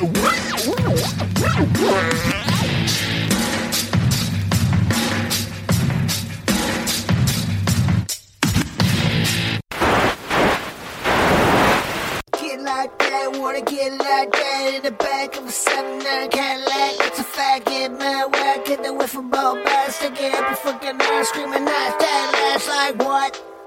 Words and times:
Get 0.00 0.08
like 12.62 12.98
that, 12.98 13.30
wanna 13.34 13.60
get 13.60 13.92
like 13.98 14.32
that 14.32 14.72
in 14.74 14.82
the 14.84 14.90
back 14.90 15.36
of 15.36 15.44
a 15.44 15.52
7-9 15.52 16.30
Cadillac. 16.30 17.06
It's 17.06 17.18
a 17.18 17.22
fact, 17.22 17.66
get 17.66 17.92
mad 17.98 18.32
whack, 18.32 18.64
get 18.64 18.82
the 18.82 18.94
whiff 18.94 19.10
from 19.10 19.28
both 19.28 19.62
bags, 19.66 19.96
stick 19.96 20.18
it 20.18 20.32
up 20.32 20.48
your 20.48 20.56
fucking 20.56 20.98
ass, 20.98 21.28
screaming 21.28 21.66
that, 21.66 21.96
that 22.00 22.32
lash 22.32 22.66
like 22.68 23.06
what? 23.06 23.59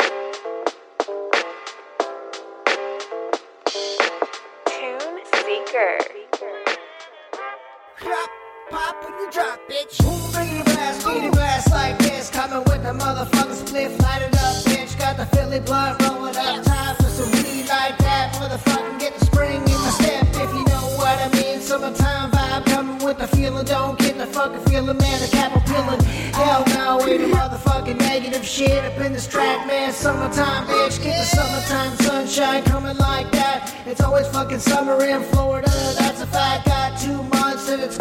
Bitch. 9.69 10.01
Boom, 10.03 10.31
bring 10.31 10.59
it 10.59 10.65
blast, 10.65 11.05
beat 11.05 11.23
it 11.23 11.31
blast 11.31 11.71
like 11.71 11.97
this. 11.99 12.29
Coming 12.29 12.63
with 12.65 12.83
the 12.83 12.93
motherfucking 12.93 13.59
spliff, 13.63 14.01
light 14.01 14.21
it 14.21 14.35
up, 14.35 14.55
bitch. 14.65 14.97
Got 14.97 15.17
the 15.17 15.25
Philly 15.35 15.59
blood 15.59 16.01
rolling 16.03 16.35
up. 16.35 16.63
Time 16.63 16.95
for 16.95 17.09
some 17.09 17.31
weed 17.31 17.67
like 17.67 17.97
that. 17.99 18.33
Motherfucking 18.35 18.99
get 18.99 19.17
the 19.17 19.25
spring 19.25 19.61
in 19.61 19.79
my 19.85 19.91
step, 19.99 20.27
if 20.29 20.49
you 20.53 20.63
know 20.65 20.85
what 20.97 21.17
I 21.19 21.29
mean. 21.35 21.59
Summertime 21.59 22.31
vibe 22.31 22.65
coming 22.65 23.03
with 23.05 23.17
the 23.19 23.27
feeling. 23.27 23.65
Don't 23.65 23.97
get 23.99 24.17
the 24.17 24.27
fucking 24.27 24.63
feeling, 24.65 24.97
man. 24.97 25.21
The 25.21 25.27
cap 25.27 25.51
peeling. 25.65 26.01
Hell 26.33 26.63
no, 26.67 27.07
ain't 27.07 27.21
the 27.21 27.37
motherfucking 27.37 27.97
negative 27.99 28.45
shit 28.45 28.83
up 28.83 28.99
in 28.99 29.13
this 29.13 29.27
track, 29.27 29.67
man. 29.67 29.91
Summertime, 29.91 30.67
bitch. 30.67 31.01
Get 31.03 31.17
the 31.19 31.25
summertime 31.25 31.95
sunshine 31.97 32.63
coming 32.63 32.97
like 32.97 33.31
that. 33.31 33.73
It's 33.85 34.01
always 34.01 34.27
fucking 34.27 34.59
summer 34.59 35.03
in 35.05 35.23
Florida. 35.23 35.69
That's 35.97 36.21
a 36.21 36.27
fact. 36.27 36.65
Got 36.65 36.99
two 36.99 37.21
months 37.23 37.69
and 37.69 37.81
it's 37.81 37.97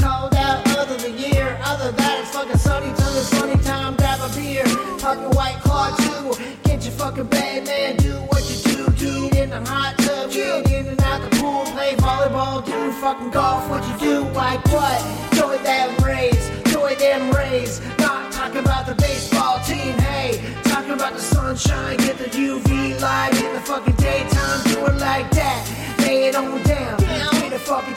fucking 13.03 13.31
golf. 13.31 13.69
What 13.69 13.83
you 13.89 13.98
do? 13.98 14.20
Like 14.31 14.64
what? 14.67 15.00
Joy 15.34 15.58
them 15.58 15.91
rays. 16.05 16.48
Joy 16.72 16.95
them 16.95 17.33
rays. 17.33 17.81
Not 17.98 18.31
talking 18.31 18.61
about 18.61 18.86
the 18.86 18.94
baseball 18.94 19.59
team. 19.64 19.98
Hey, 19.98 20.41
talking 20.62 20.92
about 20.92 21.14
the 21.14 21.19
sunshine. 21.19 21.97
Get 21.97 22.17
the 22.19 22.27
UV 22.27 23.00
light 23.03 23.34
in 23.42 23.53
the 23.55 23.61
fucking 23.61 23.97
daytime. 23.97 24.62
Do 24.67 24.86
it 24.86 24.98
like 25.00 25.28
that. 25.33 25.61
Lay 25.98 26.28
it 26.28 26.36
on 26.36 26.62
down. 26.62 27.03
Hit 27.03 27.50
the 27.50 27.59
fucking 27.59 27.94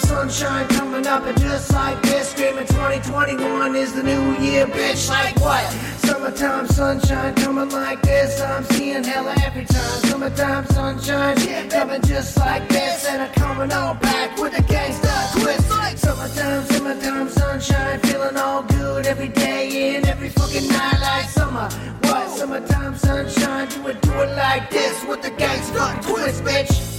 sunshine 0.00 0.66
coming 0.68 1.06
up 1.06 1.24
and 1.24 1.38
just 1.40 1.72
like 1.72 2.00
this. 2.02 2.30
Screaming 2.30 2.66
2021 2.66 3.76
is 3.76 3.92
the 3.92 4.02
new 4.02 4.32
year, 4.38 4.66
bitch. 4.66 5.08
Like 5.08 5.38
what? 5.40 5.64
Summertime 6.04 6.66
sunshine 6.68 7.34
coming 7.34 7.68
like 7.70 8.00
this. 8.02 8.40
I'm 8.40 8.64
seeing 8.64 9.04
hella 9.04 9.34
every 9.44 9.64
time. 9.64 10.00
Summertime 10.08 10.66
sunshine 10.66 11.36
coming 11.70 12.02
just 12.02 12.36
like 12.38 12.68
this. 12.68 13.06
And 13.06 13.22
I'm 13.22 13.32
coming 13.32 13.72
all 13.72 13.94
back 13.94 14.36
with 14.38 14.58
a 14.58 14.62
gangsta 14.62 15.40
twist. 15.40 15.68
Summertime, 16.00 16.64
summertime 16.66 17.28
sunshine. 17.28 18.00
Feeling 18.00 18.36
all 18.36 18.62
good 18.62 19.06
every 19.06 19.28
day 19.28 19.96
and 19.96 20.06
every 20.06 20.30
fucking 20.30 20.68
night 20.68 21.00
like 21.00 21.28
summer. 21.28 21.68
What? 22.02 22.28
Summertime 22.30 22.96
sunshine. 22.96 23.68
Do 23.68 23.88
it, 23.88 24.00
do 24.02 24.12
it 24.12 24.36
like 24.36 24.70
this 24.70 25.04
with 25.04 25.22
the 25.22 25.30
gangsta 25.30 26.02
twist, 26.06 26.42
bitch. 26.42 26.89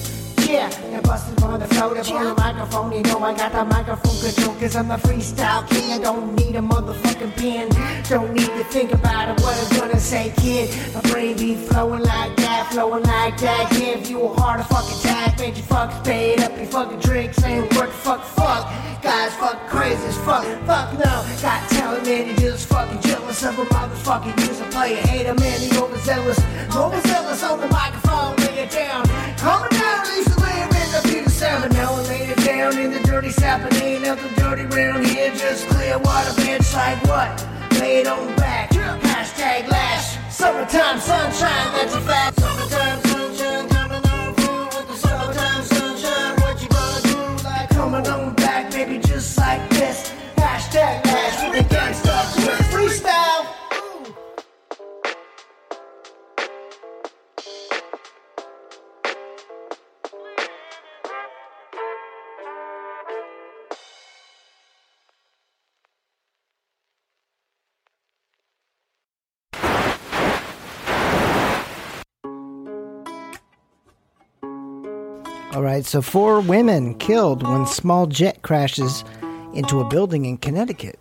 Yeah, 0.51 0.69
and 0.91 1.01
busting 1.03 1.41
on 1.45 1.61
the 1.61 1.67
float 1.67 1.95
up 1.95 2.11
on 2.11 2.25
the 2.25 2.35
microphone. 2.35 2.91
You 2.91 3.03
know 3.03 3.19
I 3.19 3.33
got 3.33 3.53
the 3.53 3.63
microphone 3.63 4.19
control, 4.19 4.53
cause 4.55 4.75
I'm 4.75 4.91
a 4.91 4.97
freestyle 4.97 5.65
kid. 5.69 6.01
Don't 6.01 6.35
need 6.35 6.57
a 6.57 6.59
motherfucking 6.59 7.37
pen. 7.37 7.69
Don't 8.09 8.33
need 8.33 8.51
to 8.59 8.65
think 8.65 8.91
about 8.91 9.29
it, 9.29 9.41
what 9.41 9.55
I'm 9.55 9.79
gonna 9.79 9.97
say, 9.97 10.33
kid. 10.35 10.69
My 10.93 10.99
brain 11.09 11.37
be 11.37 11.55
flowing 11.55 12.03
like 12.03 12.35
that, 12.35 12.67
flowing 12.69 13.03
like 13.03 13.39
that. 13.39 13.71
Give 13.71 14.09
you 14.09 14.23
a 14.23 14.41
heart 14.41 14.65
fucking 14.65 14.99
attack, 14.99 15.39
made 15.39 15.55
you 15.55 15.63
fuck 15.63 16.03
spade 16.03 16.41
up 16.41 16.57
your 16.57 16.65
fucking 16.65 16.99
drinks. 16.99 17.41
Ain't 17.45 17.69
the 17.69 17.87
fuck, 17.87 18.21
fuck. 18.21 18.69
Guys 19.01 19.33
fuck 19.35 19.57
crazy 19.69 20.03
as 20.03 20.17
fuck, 20.17 20.43
fuck 20.67 20.91
no. 20.99 21.25
Got 21.41 21.69
talent, 21.69 22.05
man, 22.05 22.27
you 22.27 22.35
just 22.35 22.67
fucking 22.67 22.99
jealous 22.99 23.41
of 23.45 23.57
a 23.57 23.63
motherfucking 23.63 24.37
user 24.45 24.65
player. 24.65 24.97
Hater, 24.97 25.33
man, 25.33 25.61
you 25.61 25.81
overzealous. 25.81 26.39
Overzealous 26.75 27.41
on 27.41 27.61
the 27.61 27.67
microphone, 27.69 28.35
lay 28.35 28.63
it 28.63 28.69
down. 28.69 29.05
Coming 29.37 29.69
down, 29.69 30.05
leaves 30.09 30.40
Now 31.69 31.93
I 31.93 32.01
laid 32.07 32.29
it 32.29 32.43
down 32.43 32.77
in 32.77 32.91
the 32.91 32.99
dirty 33.01 33.29
sap 33.29 33.61
and 33.61 33.73
ain't 33.81 34.03
nothing 34.03 34.33
dirty 34.33 34.65
round 34.75 35.05
here. 35.05 35.31
Just 35.35 35.67
clear 35.67 35.97
water, 35.99 36.31
bitch, 36.41 36.73
like 36.73 37.01
what? 37.03 37.79
Lay 37.79 37.99
it 37.99 38.07
on 38.07 38.35
back. 38.35 38.71
Hashtag 38.71 39.69
lash. 39.69 40.17
Summertime 40.33 40.99
sunshine, 40.99 41.71
that's 41.73 41.93
a 41.93 42.01
fact. 42.01 42.39
Summertime 42.39 43.10
right, 75.71 75.85
so 75.85 76.01
four 76.01 76.41
women 76.41 76.93
killed 76.95 77.43
when 77.43 77.65
small 77.65 78.05
jet 78.05 78.41
crashes 78.41 79.05
into 79.53 79.79
a 79.79 79.87
building 79.87 80.25
in 80.25 80.37
Connecticut. 80.37 80.99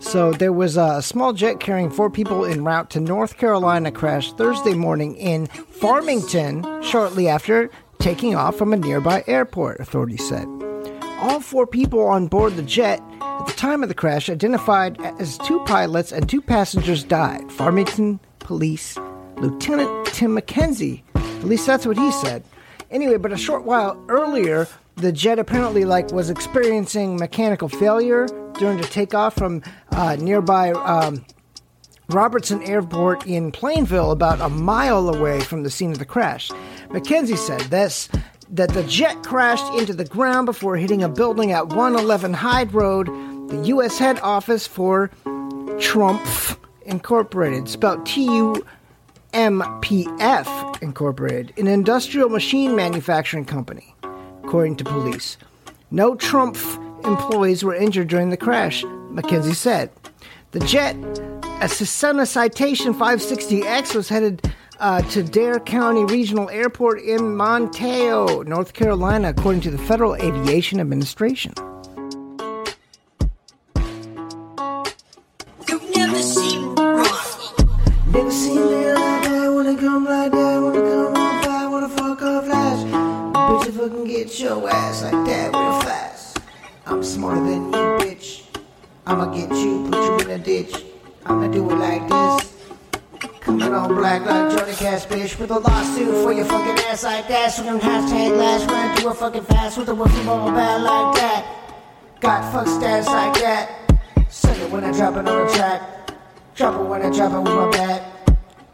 So 0.00 0.32
there 0.32 0.52
was 0.52 0.76
a 0.76 1.00
small 1.00 1.32
jet 1.32 1.60
carrying 1.60 1.90
four 1.90 2.10
people 2.10 2.44
en 2.44 2.64
route 2.64 2.90
to 2.90 3.00
North 3.00 3.38
Carolina 3.38 3.92
crashed 3.92 4.36
Thursday 4.36 4.74
morning 4.74 5.14
in 5.16 5.46
Farmington 5.46 6.82
shortly 6.82 7.28
after 7.28 7.70
taking 8.00 8.34
off 8.34 8.56
from 8.56 8.72
a 8.72 8.76
nearby 8.76 9.22
airport, 9.28 9.78
authorities 9.78 10.28
said. 10.28 10.46
All 11.20 11.38
four 11.40 11.66
people 11.66 12.00
on 12.00 12.26
board 12.26 12.56
the 12.56 12.62
jet 12.62 13.00
at 13.20 13.46
the 13.46 13.52
time 13.52 13.84
of 13.84 13.88
the 13.88 13.94
crash, 13.94 14.28
identified 14.28 15.00
as 15.20 15.38
two 15.38 15.60
pilots 15.66 16.10
and 16.10 16.28
two 16.28 16.42
passengers, 16.42 17.04
died. 17.04 17.50
Farmington 17.52 18.18
Police 18.40 18.98
Lieutenant 19.36 20.06
Tim 20.06 20.36
McKenzie, 20.36 21.02
at 21.14 21.44
least 21.44 21.66
that's 21.66 21.86
what 21.86 21.96
he 21.96 22.10
said. 22.10 22.44
Anyway, 22.94 23.16
but 23.16 23.32
a 23.32 23.36
short 23.36 23.64
while 23.64 24.00
earlier, 24.08 24.68
the 24.94 25.10
jet 25.10 25.40
apparently 25.40 25.84
like 25.84 26.12
was 26.12 26.30
experiencing 26.30 27.16
mechanical 27.16 27.68
failure 27.68 28.28
during 28.60 28.76
the 28.78 28.86
takeoff 28.86 29.34
from 29.34 29.62
uh, 29.90 30.14
nearby 30.14 30.70
um, 30.70 31.26
Robertson 32.08 32.62
Airport 32.62 33.26
in 33.26 33.50
Plainville, 33.50 34.12
about 34.12 34.40
a 34.40 34.48
mile 34.48 35.08
away 35.08 35.40
from 35.40 35.64
the 35.64 35.70
scene 35.70 35.90
of 35.90 35.98
the 35.98 36.04
crash. 36.04 36.50
McKenzie 36.90 37.36
said 37.36 37.62
this 37.62 38.08
that 38.50 38.68
the 38.68 38.84
jet 38.84 39.24
crashed 39.24 39.74
into 39.74 39.92
the 39.92 40.04
ground 40.04 40.46
before 40.46 40.76
hitting 40.76 41.02
a 41.02 41.08
building 41.08 41.50
at 41.50 41.70
111 41.70 42.32
Hyde 42.32 42.72
Road, 42.72 43.08
the 43.48 43.60
U.S. 43.66 43.98
head 43.98 44.20
office 44.20 44.68
for 44.68 45.10
Trump 45.80 46.24
Incorporated, 46.86 47.68
spelled 47.68 48.06
T 48.06 48.24
U 48.24 48.64
MPF 49.34 50.80
Incorporated, 50.80 51.52
an 51.58 51.66
industrial 51.66 52.28
machine 52.28 52.76
manufacturing 52.76 53.44
company, 53.44 53.94
according 54.44 54.76
to 54.76 54.84
police. 54.84 55.36
No 55.90 56.14
Trump 56.14 56.56
employees 57.04 57.64
were 57.64 57.74
injured 57.74 58.06
during 58.06 58.30
the 58.30 58.36
crash, 58.36 58.84
McKenzie 58.84 59.56
said. 59.56 59.90
The 60.52 60.60
jet, 60.60 60.94
a 61.60 61.68
Cessna 61.68 62.26
Citation 62.26 62.94
560X, 62.94 63.94
was 63.96 64.08
headed 64.08 64.40
uh, 64.78 65.02
to 65.02 65.24
Dare 65.24 65.58
County 65.58 66.04
Regional 66.04 66.48
Airport 66.50 67.00
in 67.02 67.18
Manteo, 67.20 68.46
North 68.46 68.72
Carolina, 68.72 69.30
according 69.30 69.62
to 69.62 69.70
the 69.70 69.78
Federal 69.78 70.14
Aviation 70.14 70.78
Administration. 70.78 71.54
Ass 96.94 97.02
like 97.02 97.28
that. 97.28 97.48
Swinging 97.52 97.80
hashtag 97.80 98.38
last 98.38 98.70
run, 98.70 98.96
do 98.96 99.10
it 99.10 99.16
fucking 99.16 99.44
fast 99.44 99.78
with 99.78 99.88
a 99.88 99.92
wiffle 99.92 100.26
ball 100.26 100.50
bad 100.52 100.82
like 100.82 101.16
that. 101.16 101.42
Got 102.20 102.52
fuck 102.52 102.66
stats 102.66 103.06
like 103.06 103.34
that. 103.42 103.64
Suck 104.28 104.56
it 104.58 104.70
when 104.70 104.84
I 104.84 104.92
drop 104.92 105.16
it 105.16 105.28
on 105.28 105.46
the 105.46 105.52
track. 105.52 105.82
Drop 106.54 106.80
it 106.80 106.84
when 106.84 107.02
I 107.02 107.10
drop 107.10 107.32
it 107.32 107.40
with 107.40 107.54
my 107.54 107.70
back. 107.70 108.26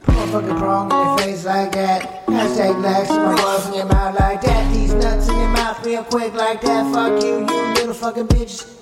Put 0.03 0.15
my 0.15 0.27
fucking 0.33 0.57
prong 0.59 0.91
in 0.93 0.97
your 0.99 1.19
face 1.19 1.45
like 1.47 1.73
that. 1.73 2.27
Hashtag 2.27 2.83
lax 2.83 3.09
my 3.09 3.35
balls 3.37 3.69
in 3.69 3.75
your 3.75 3.87
mouth 3.87 4.21
like 4.21 4.43
that. 4.43 4.75
These 4.75 4.95
nuts 4.95 5.29
in 5.29 5.37
your 5.37 5.49
mouth 5.49 5.87
real 5.87 6.05
quick 6.05 6.35
like 6.35 6.61
that. 6.61 6.93
Fuck 6.93 7.23
you, 7.23 7.41
you 7.41 7.75
little 7.75 7.95
fucking 7.95 8.29
bitches. 8.29 8.77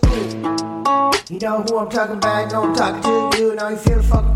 You 1.30 1.38
know 1.38 1.62
who 1.62 1.78
I'm 1.78 1.90
talking 1.90 2.16
about, 2.16 2.52
I'm 2.52 2.74
talking 2.74 3.30
to 3.30 3.38
you. 3.38 3.54
Know 3.54 3.68
you 3.68 3.76
feel 3.76 4.02
fucking 4.02 4.27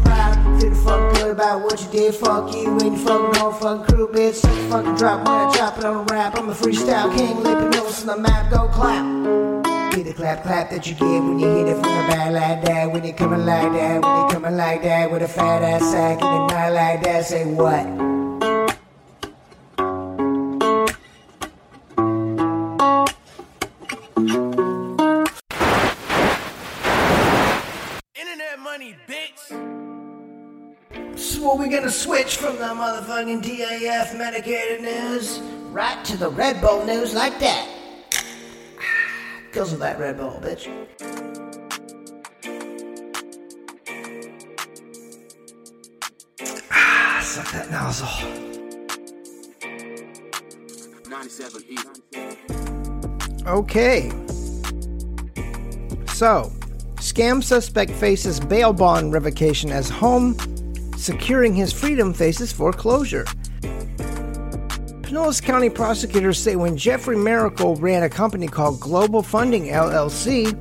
about 1.52 1.64
what 1.64 1.82
you 1.82 1.90
did. 1.90 2.14
Fuck 2.14 2.54
you 2.54 2.70
and 2.78 2.82
your 2.82 2.96
fucking 2.96 3.40
whole 3.40 3.52
fucking 3.52 3.84
crew, 3.86 4.08
bitch. 4.08 4.40
The 4.42 4.70
fucking 4.70 4.94
drop 4.96 5.26
when 5.26 5.34
I 5.34 5.52
drop 5.54 5.78
it 5.78 5.84
on 5.84 5.96
a 5.96 6.02
rap. 6.04 6.38
I'm 6.38 6.48
a 6.48 6.54
freestyle 6.54 7.14
king, 7.16 7.42
lipping 7.42 7.70
nose 7.70 8.00
on 8.00 8.06
the 8.06 8.16
map, 8.16 8.50
go 8.50 8.68
clap. 8.68 9.04
Get 9.92 10.06
the 10.06 10.14
clap, 10.14 10.42
clap 10.42 10.70
that 10.70 10.86
you 10.86 10.94
get 10.94 11.22
when 11.22 11.38
you 11.38 11.48
hit 11.48 11.68
it 11.68 11.74
from 11.74 11.82
the 11.82 12.04
back 12.08 12.32
like 12.32 12.64
that. 12.64 12.92
When 12.92 13.04
you 13.04 13.12
coming 13.12 13.44
like 13.44 13.72
that, 13.72 14.02
when 14.02 14.20
you 14.20 14.32
coming 14.32 14.56
like 14.56 14.82
that 14.82 15.10
with 15.10 15.22
a 15.22 15.28
fat 15.28 15.62
ass 15.62 15.90
sack 15.90 16.22
and 16.22 16.50
a 16.50 16.54
night 16.54 16.70
like 16.70 17.02
that, 17.04 17.26
say 17.26 17.44
what? 17.44 18.11
So 31.52 31.56
what 31.56 31.68
we 31.68 31.74
gonna 31.74 31.90
switch 31.90 32.38
from 32.38 32.56
the 32.56 32.64
motherfucking 32.64 33.42
DAF 33.42 34.16
medicated 34.16 34.80
news 34.80 35.38
right 35.70 36.02
to 36.06 36.16
the 36.16 36.30
Red 36.30 36.62
Bull 36.62 36.82
news 36.86 37.12
like 37.12 37.38
that? 37.40 37.68
Goes 39.52 39.72
with 39.72 39.80
that 39.80 39.98
Red 39.98 40.16
Bull, 40.16 40.40
bitch. 40.42 40.66
Ah, 46.70 47.20
suck 47.22 47.52
that 47.52 47.70
nozzle. 47.70 48.08
97 51.10 51.62
Okay. 53.46 54.08
So, 56.14 56.50
scam 56.96 57.44
suspect 57.44 57.90
faces 57.90 58.40
bail 58.40 58.72
bond 58.72 59.12
revocation 59.12 59.70
as 59.70 59.90
home 59.90 60.34
securing 61.02 61.54
his 61.54 61.72
freedom 61.72 62.14
faces 62.14 62.52
foreclosure. 62.52 63.24
Pinellas 65.02 65.42
County 65.42 65.68
prosecutors 65.68 66.38
say 66.38 66.56
when 66.56 66.76
Jeffrey 66.76 67.16
Miracle 67.16 67.76
ran 67.76 68.04
a 68.04 68.08
company 68.08 68.46
called 68.46 68.80
Global 68.80 69.22
Funding 69.22 69.64
LLC, 69.64 70.56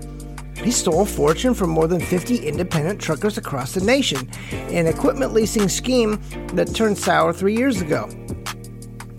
he 0.58 0.72
stole 0.72 1.02
a 1.02 1.06
fortune 1.06 1.54
from 1.54 1.70
more 1.70 1.88
than 1.88 2.00
50 2.00 2.48
independent 2.48 3.00
truckers 3.00 3.38
across 3.38 3.74
the 3.74 3.82
nation, 3.82 4.30
an 4.52 4.88
equipment 4.88 5.34
leasing 5.34 5.70
scheme 5.70 6.20
that 6.54 6.74
turned 6.76 6.98
sour 6.98 7.34
three 7.34 7.56
years 7.56 7.82
ago. 7.82 8.10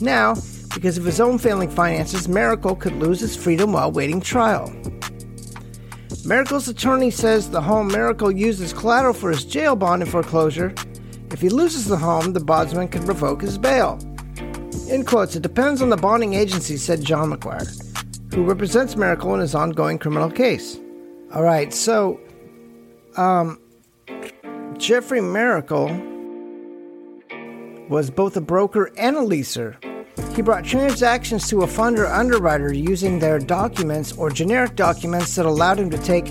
Now, 0.01 0.35
because 0.75 0.99
of 0.99 1.05
his 1.05 1.21
own 1.21 1.39
failing 1.39 1.71
finances, 1.71 2.29
Miracle 2.29 2.77
could 2.77 2.95
lose 2.97 3.21
his 3.21 3.37
freedom 3.37 3.73
while 3.73 3.91
waiting 3.91 4.21
trial. 4.21 4.73
Miracle's 6.25 6.69
attorney 6.69 7.11
says 7.11 7.51
the 7.51 7.61
home 7.61 7.89
Miracle 7.89 8.31
used 8.31 8.63
as 8.63 8.73
collateral 8.73 9.15
for 9.15 9.31
his 9.31 9.45
jail 9.45 9.75
bond 9.75 10.03
and 10.03 10.11
foreclosure. 10.11 10.73
If 11.33 11.41
he 11.41 11.49
loses 11.49 11.87
the 11.87 11.97
home, 11.97 12.35
the 12.35 12.41
bondsman 12.41 12.89
can 12.89 13.07
revoke 13.07 13.41
his 13.41 13.57
bail. 13.57 13.99
In 14.89 15.05
quotes, 15.05 15.35
it 15.35 15.43
depends 15.43 15.81
on 15.81 15.89
the 15.89 15.97
bonding 15.97 16.35
agency, 16.35 16.77
said 16.77 17.03
John 17.03 17.33
McGuire, 17.33 18.35
who 18.35 18.45
represents 18.45 18.97
Miracle 18.97 19.35
in 19.35 19.41
his 19.41 19.55
ongoing 19.55 19.99
criminal 19.99 20.31
case. 20.31 20.79
All 21.35 21.43
right, 21.43 21.73
so, 21.73 22.21
um, 23.17 23.59
Jeffrey 24.77 25.23
Miracle 25.23 25.89
was 27.89 28.11
both 28.11 28.37
a 28.37 28.41
broker 28.41 28.91
and 28.99 29.17
a 29.17 29.21
leaser. 29.21 29.77
He 30.37 30.43
brought 30.43 30.65
transactions 30.65 31.49
to 31.49 31.63
a 31.63 31.67
funder 31.67 32.11
underwriter 32.11 32.73
using 32.73 33.19
their 33.19 33.39
documents 33.39 34.13
or 34.13 34.29
generic 34.29 34.77
documents 34.77 35.35
that 35.37 35.47
allowed 35.47 35.79
him 35.79 35.89
to 35.91 35.99
take 35.99 36.27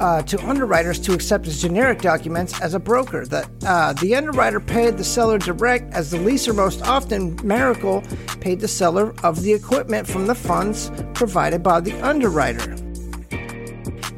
uh, 0.00 0.22
to 0.22 0.38
underwriters 0.48 0.98
to 1.00 1.12
accept 1.12 1.44
his 1.44 1.60
generic 1.60 2.00
documents 2.00 2.60
as 2.60 2.74
a 2.74 2.80
broker. 2.80 3.24
That 3.26 3.48
uh, 3.66 3.92
the 3.94 4.14
underwriter 4.14 4.60
paid 4.60 4.98
the 4.98 5.04
seller 5.04 5.38
direct, 5.38 5.92
as 5.92 6.10
the 6.10 6.18
leaser 6.18 6.54
most 6.54 6.82
often, 6.82 7.38
Miracle, 7.46 8.02
paid 8.40 8.60
the 8.60 8.68
seller 8.68 9.14
of 9.22 9.42
the 9.42 9.52
equipment 9.52 10.06
from 10.06 10.26
the 10.26 10.34
funds 10.34 10.90
provided 11.14 11.62
by 11.62 11.80
the 11.80 11.92
underwriter. 12.00 12.76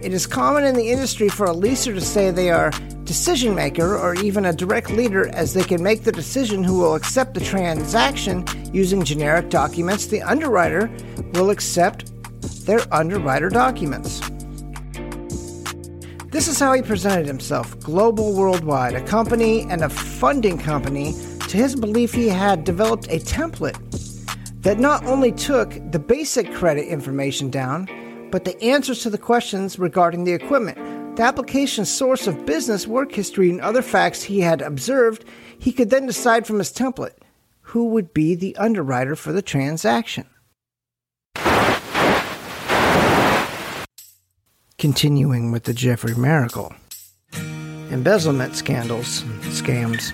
It 0.03 0.13
is 0.13 0.27
common 0.27 0.65
in 0.65 0.77
the 0.77 0.91
industry 0.91 1.29
for 1.29 1.47
a 1.47 1.55
leaser 1.55 1.95
to 1.95 2.01
say 2.01 2.31
they 2.31 2.51
are 2.51 2.71
decision 3.05 3.55
maker 3.55 3.97
or 3.97 4.15
even 4.17 4.45
a 4.45 4.53
direct 4.53 4.91
leader 4.91 5.29
as 5.29 5.55
they 5.55 5.63
can 5.63 5.83
make 5.83 6.03
the 6.03 6.13
decision 6.13 6.63
who 6.63 6.79
will 6.79 6.95
accept 6.95 7.35
the 7.35 7.41
transaction 7.41 8.45
using 8.73 9.05
generic 9.05 9.49
documents. 9.49 10.07
The 10.07 10.23
underwriter 10.23 10.91
will 11.35 11.51
accept 11.51 12.13
their 12.67 12.81
underwriter 12.93 13.49
documents. 13.49 14.21
This 16.37 16.49
is 16.49 16.61
how 16.61 16.75
he 16.75 16.83
presented 16.83 17.27
himself 17.27 17.81
Global 17.81 18.35
Worldwide, 18.35 18.93
a 18.93 19.01
company 19.01 19.63
and 19.71 19.83
a 19.83 19.89
funding 19.89 20.59
company, 20.59 21.15
to 21.49 21.57
his 21.57 21.75
belief 21.75 22.13
he 22.13 22.29
had 22.29 22.63
developed 22.63 23.07
a 23.07 23.21
template 23.21 23.79
that 24.61 24.79
not 24.79 25.03
only 25.07 25.33
took 25.33 25.73
the 25.93 25.99
basic 25.99 26.53
credit 26.53 26.89
information 26.89 27.49
down, 27.49 27.89
but 28.31 28.45
the 28.45 28.63
answers 28.63 29.03
to 29.05 29.09
the 29.09 29.17
questions 29.17 29.79
regarding 29.79 30.25
the 30.25 30.35
equipment, 30.35 31.17
the 31.17 31.23
application's 31.23 31.91
source 31.91 32.27
of 32.27 32.45
business, 32.45 32.87
work 32.87 33.13
history, 33.13 33.49
and 33.49 33.63
other 33.63 33.81
facts 33.81 34.23
he 34.23 34.41
had 34.41 34.61
observed, 34.61 35.25
he 35.59 35.73
could 35.73 35.89
then 35.89 36.05
decide 36.05 36.47
from 36.47 36.59
his 36.59 36.71
template 36.71 37.17
who 37.63 37.87
would 37.87 38.13
be 38.13 38.35
the 38.35 38.55
underwriter 38.57 39.17
for 39.17 39.33
the 39.33 39.41
transaction. 39.41 40.27
Continuing 44.79 45.53
with 45.53 45.65
the 45.65 45.73
Jeffrey 45.73 46.15
Miracle 46.15 46.71
embezzlement 47.91 48.55
scandals, 48.55 49.23
scams. 49.45 50.13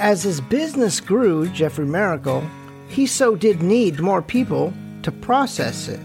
As 0.00 0.24
his 0.24 0.40
business 0.40 1.00
grew, 1.00 1.46
Jeffrey 1.50 1.86
Miracle, 1.86 2.44
he 2.88 3.06
so 3.06 3.36
did 3.36 3.62
need 3.62 4.00
more 4.00 4.20
people 4.20 4.72
to 5.04 5.12
process 5.12 5.86
it. 5.86 6.00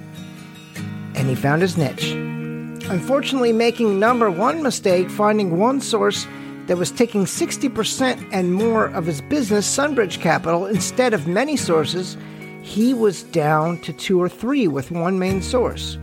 And 1.16 1.30
he 1.30 1.34
found 1.34 1.64
his 1.64 1.78
niche. 1.78 2.12
Unfortunately, 2.12 3.52
making 3.52 4.00
number 4.00 4.30
one 4.30 4.62
mistake, 4.62 5.10
finding 5.10 5.58
one 5.58 5.82
source 5.82 6.28
that 6.68 6.78
was 6.78 6.92
taking 6.92 7.26
60% 7.26 8.30
and 8.32 8.54
more 8.54 8.86
of 8.86 9.08
his 9.08 9.22
business, 9.22 9.66
Sunbridge 9.66 10.22
Capital, 10.22 10.68
instead 10.68 11.16
of 11.16 11.28
many 11.28 11.58
sources, 11.58 12.18
he 12.64 12.94
was 12.94 13.24
down 13.24 13.78
to 13.82 13.94
two 13.94 14.20
or 14.20 14.30
three 14.30 14.68
with 14.68 14.90
one 14.90 15.20
main 15.20 15.42
source. 15.42 15.98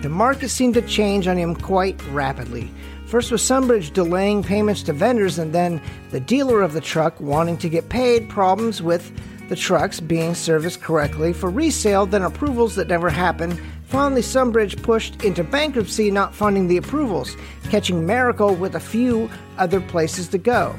The 0.00 0.08
market 0.08 0.48
seemed 0.48 0.74
to 0.74 0.82
change 0.82 1.28
on 1.28 1.36
him 1.36 1.54
quite 1.54 2.02
rapidly. 2.06 2.70
First 3.06 3.30
was 3.30 3.42
Sunbridge 3.42 3.92
delaying 3.92 4.42
payments 4.42 4.82
to 4.84 4.94
vendors, 4.94 5.38
and 5.38 5.52
then 5.52 5.82
the 6.10 6.20
dealer 6.20 6.62
of 6.62 6.72
the 6.72 6.80
truck 6.80 7.20
wanting 7.20 7.58
to 7.58 7.68
get 7.68 7.90
paid, 7.90 8.30
problems 8.30 8.80
with 8.80 9.12
the 9.50 9.56
trucks 9.56 10.00
being 10.00 10.34
serviced 10.34 10.80
correctly 10.80 11.34
for 11.34 11.50
resale, 11.50 12.06
then 12.06 12.22
approvals 12.22 12.76
that 12.76 12.88
never 12.88 13.10
happened. 13.10 13.60
Finally, 13.84 14.22
Sunbridge 14.22 14.80
pushed 14.82 15.22
into 15.22 15.44
bankruptcy, 15.44 16.10
not 16.10 16.34
funding 16.34 16.68
the 16.68 16.78
approvals, 16.78 17.36
catching 17.68 18.06
Miracle 18.06 18.54
with 18.54 18.74
a 18.74 18.80
few 18.80 19.28
other 19.58 19.80
places 19.80 20.28
to 20.28 20.38
go. 20.38 20.74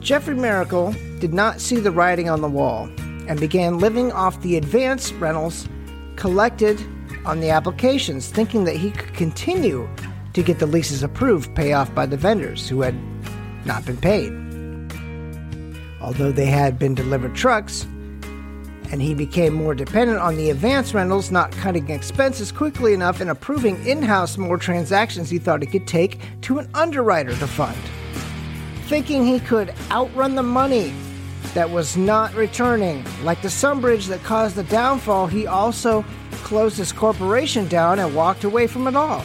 Jeffrey 0.00 0.34
Miracle 0.34 0.94
did 1.18 1.34
not 1.34 1.60
see 1.60 1.76
the 1.76 1.90
writing 1.90 2.30
on 2.30 2.40
the 2.40 2.48
wall 2.48 2.90
and 3.28 3.38
began 3.38 3.78
living 3.78 4.10
off 4.12 4.40
the 4.40 4.56
advance 4.56 5.12
rentals 5.12 5.68
collected 6.16 6.80
on 7.26 7.40
the 7.40 7.50
applications, 7.50 8.28
thinking 8.28 8.64
that 8.64 8.76
he 8.76 8.90
could 8.90 9.12
continue 9.12 9.88
to 10.32 10.42
get 10.42 10.58
the 10.58 10.66
leases 10.66 11.02
approved, 11.02 11.54
pay 11.54 11.74
off 11.74 11.94
by 11.94 12.06
the 12.06 12.16
vendors 12.16 12.66
who 12.66 12.80
had 12.80 12.94
not 13.66 13.84
been 13.84 13.98
paid. 13.98 14.32
Although 16.00 16.32
they 16.32 16.46
had 16.46 16.78
been 16.78 16.94
delivered 16.94 17.34
trucks, 17.34 17.84
and 18.90 19.02
he 19.02 19.14
became 19.14 19.52
more 19.52 19.74
dependent 19.74 20.18
on 20.18 20.36
the 20.36 20.48
advance 20.48 20.94
rentals, 20.94 21.30
not 21.30 21.52
cutting 21.52 21.90
expenses 21.90 22.50
quickly 22.50 22.94
enough 22.94 23.20
and 23.20 23.28
approving 23.28 23.84
in 23.86 24.02
house 24.02 24.38
more 24.38 24.56
transactions 24.56 25.28
he 25.28 25.38
thought 25.38 25.60
he 25.60 25.68
could 25.68 25.86
take 25.86 26.20
to 26.40 26.58
an 26.58 26.68
underwriter 26.72 27.36
to 27.36 27.46
fund. 27.46 27.78
Thinking 28.90 29.24
he 29.24 29.38
could 29.38 29.72
outrun 29.92 30.34
the 30.34 30.42
money 30.42 30.92
that 31.54 31.70
was 31.70 31.96
not 31.96 32.34
returning, 32.34 33.04
like 33.22 33.40
the 33.40 33.46
Sunbridge 33.46 34.08
that 34.08 34.20
caused 34.24 34.56
the 34.56 34.64
downfall, 34.64 35.28
he 35.28 35.46
also 35.46 36.04
closed 36.42 36.76
his 36.76 36.90
corporation 36.90 37.68
down 37.68 38.00
and 38.00 38.16
walked 38.16 38.42
away 38.42 38.66
from 38.66 38.88
it 38.88 38.96
all. 38.96 39.22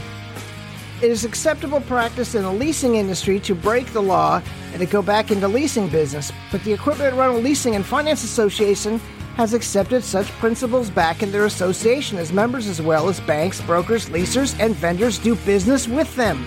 It 1.02 1.10
is 1.10 1.26
acceptable 1.26 1.82
practice 1.82 2.36
in 2.36 2.44
the 2.44 2.54
leasing 2.54 2.98
industry 2.98 3.40
to 3.40 3.56
break 3.56 3.88
the 3.88 4.04
law 4.04 4.40
and 4.72 4.82
to 4.82 4.86
go 4.86 5.02
back 5.02 5.32
into 5.32 5.48
leasing 5.48 5.88
business, 5.88 6.32
but 6.52 6.64
the 6.64 6.72
Equipment 6.72 7.16
Rental 7.16 7.42
Leasing 7.42 7.76
and 7.76 7.84
Finance 7.84 8.24
Association 8.24 9.00
has 9.36 9.56
accepted 9.56 10.04
such 10.04 10.28
principles 10.34 10.92
back 10.92 11.24
in 11.24 11.32
their 11.32 11.46
association 11.46 12.20
as 12.20 12.32
members 12.32 12.68
as 12.68 12.84
well 12.84 13.10
as 13.10 13.20
banks, 13.22 13.62
brokers, 13.62 14.10
leasers, 14.10 14.56
and 14.60 14.76
vendors 14.76 15.18
do 15.18 15.36
business 15.38 15.88
with 15.88 16.16
them. 16.16 16.46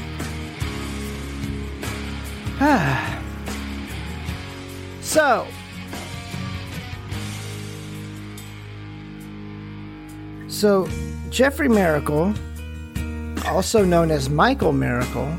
so, 5.01 5.47
so 10.49 10.89
Jeffrey 11.31 11.69
Miracle, 11.69 12.35
also 13.47 13.85
known 13.85 14.11
as 14.11 14.29
Michael 14.29 14.73
Miracle, 14.73 15.33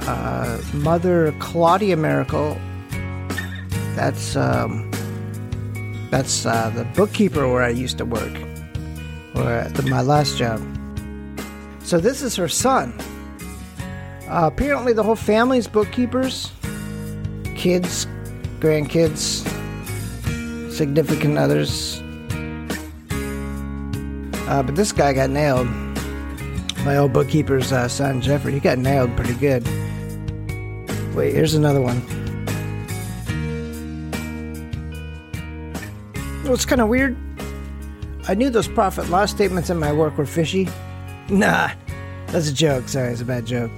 uh, 0.00 0.60
Mother 0.72 1.32
Claudia 1.38 1.96
Miracle, 1.96 2.58
that's 3.94 4.34
um, 4.34 4.90
that's 6.10 6.44
uh, 6.44 6.70
the 6.70 6.82
bookkeeper 6.96 7.46
where 7.46 7.62
I 7.62 7.68
used 7.68 7.98
to 7.98 8.04
work, 8.04 8.34
or 9.36 9.68
the, 9.68 9.86
my 9.88 10.02
last 10.02 10.38
job. 10.38 10.60
So 11.84 12.00
this 12.00 12.20
is 12.20 12.34
her 12.34 12.48
son. 12.48 12.98
Uh, 14.34 14.48
apparently, 14.48 14.92
the 14.92 15.02
whole 15.04 15.14
family's 15.14 15.68
bookkeepers, 15.68 16.50
kids, 17.54 18.04
grandkids, 18.58 19.48
significant 20.72 21.38
others. 21.38 22.00
Uh, 24.48 24.60
but 24.60 24.74
this 24.74 24.90
guy 24.90 25.12
got 25.12 25.30
nailed. 25.30 25.68
My 26.84 26.96
old 26.96 27.12
bookkeeper's 27.12 27.72
uh, 27.72 27.86
son, 27.86 28.20
Jeffrey, 28.20 28.52
he 28.52 28.58
got 28.58 28.76
nailed 28.76 29.16
pretty 29.16 29.34
good. 29.34 29.64
Wait, 31.14 31.32
here's 31.32 31.54
another 31.54 31.80
one. 31.80 32.00
What's 36.42 36.64
kind 36.64 36.80
of 36.80 36.88
weird? 36.88 37.16
I 38.26 38.34
knew 38.34 38.50
those 38.50 38.66
profit 38.66 39.08
loss 39.10 39.30
statements 39.30 39.70
in 39.70 39.78
my 39.78 39.92
work 39.92 40.18
were 40.18 40.26
fishy. 40.26 40.68
Nah, 41.28 41.70
that's 42.26 42.48
a 42.48 42.52
joke. 42.52 42.88
Sorry, 42.88 43.12
it's 43.12 43.20
a 43.20 43.24
bad 43.24 43.46
joke. 43.46 43.70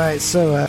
Right, 0.00 0.18
so 0.18 0.54
uh, 0.54 0.66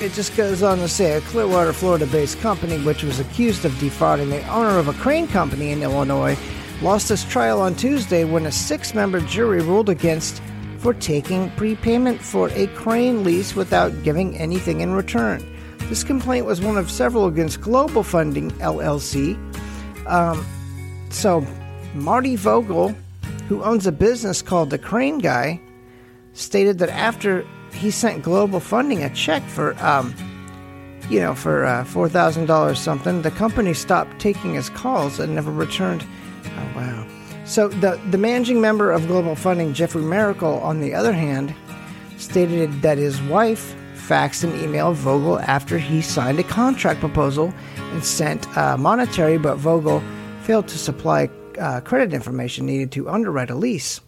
it 0.00 0.12
just 0.12 0.36
goes 0.36 0.62
on 0.62 0.78
to 0.78 0.86
say 0.86 1.14
a 1.14 1.20
Clearwater, 1.22 1.72
Florida 1.72 2.06
based 2.06 2.38
company, 2.38 2.78
which 2.84 3.02
was 3.02 3.18
accused 3.18 3.64
of 3.64 3.76
defrauding 3.80 4.30
the 4.30 4.46
owner 4.46 4.78
of 4.78 4.86
a 4.86 4.92
crane 4.92 5.26
company 5.26 5.72
in 5.72 5.82
Illinois, 5.82 6.38
lost 6.82 7.10
its 7.10 7.24
trial 7.24 7.60
on 7.60 7.74
Tuesday 7.74 8.22
when 8.22 8.46
a 8.46 8.52
six 8.52 8.94
member 8.94 9.18
jury 9.22 9.60
ruled 9.60 9.88
against 9.88 10.40
for 10.78 10.94
taking 10.94 11.50
prepayment 11.56 12.22
for 12.22 12.48
a 12.50 12.68
crane 12.68 13.24
lease 13.24 13.56
without 13.56 14.04
giving 14.04 14.38
anything 14.38 14.80
in 14.80 14.92
return. 14.92 15.44
This 15.88 16.04
complaint 16.04 16.46
was 16.46 16.60
one 16.60 16.78
of 16.78 16.88
several 16.92 17.26
against 17.26 17.60
Global 17.60 18.04
Funding 18.04 18.52
LLC. 18.52 19.36
Um, 20.06 20.46
so, 21.10 21.44
Marty 21.92 22.36
Vogel, 22.36 22.94
who 23.48 23.64
owns 23.64 23.84
a 23.88 23.92
business 23.92 24.42
called 24.42 24.70
The 24.70 24.78
Crane 24.78 25.18
Guy, 25.18 25.60
stated 26.36 26.78
that 26.78 26.90
after 26.90 27.46
he 27.72 27.90
sent 27.90 28.22
Global 28.22 28.60
Funding 28.60 29.02
a 29.02 29.10
check 29.10 29.42
for, 29.48 29.76
um, 29.84 30.14
you 31.10 31.20
know, 31.20 31.34
for 31.34 31.64
uh, 31.64 31.84
four 31.84 32.08
thousand 32.08 32.46
dollars 32.46 32.78
something, 32.78 33.22
the 33.22 33.30
company 33.30 33.74
stopped 33.74 34.18
taking 34.20 34.54
his 34.54 34.70
calls 34.70 35.18
and 35.18 35.34
never 35.34 35.50
returned. 35.50 36.06
Oh 36.44 36.72
wow! 36.76 37.06
So 37.44 37.68
the 37.68 38.00
the 38.10 38.18
managing 38.18 38.60
member 38.60 38.90
of 38.92 39.06
Global 39.06 39.34
Funding, 39.34 39.72
Jeffrey 39.72 40.02
Miracle, 40.02 40.60
on 40.60 40.80
the 40.80 40.94
other 40.94 41.12
hand, 41.12 41.54
stated 42.18 42.82
that 42.82 42.98
his 42.98 43.20
wife 43.22 43.74
faxed 43.94 44.44
and 44.44 44.52
emailed 44.54 44.94
Vogel 44.94 45.40
after 45.40 45.78
he 45.78 46.00
signed 46.00 46.38
a 46.38 46.44
contract 46.44 47.00
proposal 47.00 47.52
and 47.92 48.04
sent 48.04 48.46
uh, 48.56 48.76
monetary, 48.76 49.36
but 49.36 49.56
Vogel 49.56 50.02
failed 50.42 50.68
to 50.68 50.78
supply 50.78 51.28
uh, 51.58 51.80
credit 51.80 52.12
information 52.12 52.66
needed 52.66 52.92
to 52.92 53.08
underwrite 53.08 53.50
a 53.50 53.54
lease. 53.54 54.00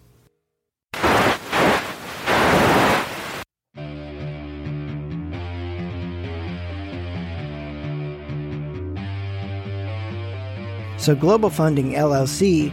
So, 11.08 11.14
Global 11.14 11.48
Funding 11.48 11.92
LLC 11.92 12.70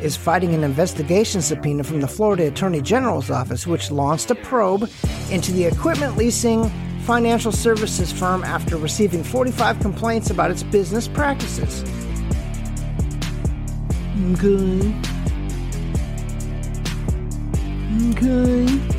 is 0.00 0.16
fighting 0.16 0.54
an 0.54 0.64
investigation 0.64 1.42
subpoena 1.42 1.84
from 1.84 2.00
the 2.00 2.08
Florida 2.08 2.46
Attorney 2.46 2.80
General's 2.80 3.30
office, 3.30 3.66
which 3.66 3.90
launched 3.90 4.30
a 4.30 4.34
probe 4.34 4.90
into 5.30 5.52
the 5.52 5.66
equipment 5.66 6.16
leasing 6.16 6.70
financial 7.00 7.52
services 7.52 8.10
firm 8.10 8.42
after 8.42 8.78
receiving 8.78 9.22
45 9.22 9.80
complaints 9.80 10.30
about 10.30 10.50
its 10.50 10.62
business 10.62 11.08
practices. 11.08 11.84
Okay. 14.32 14.94
Okay. 18.12 18.93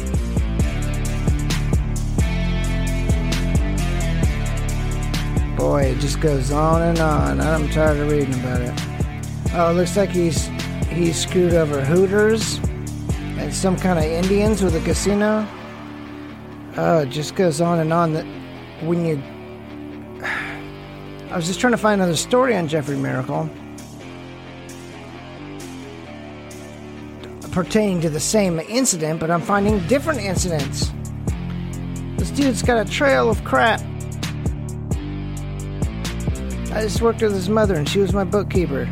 Boy, 5.56 5.84
it 5.84 6.00
just 6.00 6.20
goes 6.20 6.52
on 6.52 6.82
and 6.82 7.00
on. 7.00 7.40
I'm 7.40 7.70
tired 7.70 7.98
of 7.98 8.12
reading 8.12 8.34
about 8.36 8.62
it. 8.62 8.74
Oh, 9.54 9.72
it 9.72 9.74
looks 9.76 9.96
like 9.96 10.10
he's 10.10 10.48
he's 10.90 11.18
screwed 11.18 11.54
over 11.54 11.84
Hooters 11.84 12.60
and 13.38 13.54
some 13.54 13.78
kind 13.78 13.98
of 13.98 14.06
Indians 14.06 14.62
with 14.62 14.76
a 14.76 14.82
casino. 14.82 15.48
Oh, 16.78 17.00
it 17.00 17.10
just 17.10 17.36
goes 17.36 17.62
on 17.62 17.80
and 17.80 17.94
on. 17.94 18.14
That 18.14 18.26
when 18.84 19.06
you, 19.06 19.22
I 21.32 21.36
was 21.36 21.48
just 21.48 21.62
trying 21.62 21.72
to 21.72 21.78
find 21.78 22.02
another 22.02 22.18
story 22.18 22.56
on 22.56 22.68
Jeffrey 22.68 22.98
Miracle 22.98 23.50
pertaining 27.56 28.02
to 28.02 28.10
the 28.10 28.20
same 28.20 28.60
incident, 28.60 29.18
but 29.22 29.32
I'm 29.32 29.42
finding 29.42 29.80
different 29.88 30.20
incidents. 30.20 30.92
This 32.18 32.30
dude's 32.30 32.62
got 32.62 32.86
a 32.86 32.90
trail 32.90 33.30
of 33.30 33.42
crap. 33.46 33.82
I 36.76 36.82
just 36.82 37.02
worked 37.02 37.22
with 37.22 37.34
his 37.34 37.48
mother 37.48 37.76
and 37.76 37.88
she 37.88 38.00
was 38.00 38.12
my 38.12 38.26
bookkeeper. 38.26 38.86